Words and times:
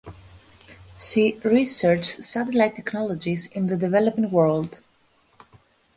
She 0.99 1.39
researched 1.43 2.23
satellite 2.23 2.73
technologies 2.73 3.45
in 3.45 3.67
the 3.67 3.77
developing 3.77 4.31
world. 4.31 4.79